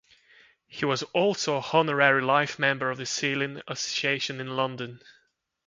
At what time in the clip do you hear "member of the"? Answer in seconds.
2.57-3.05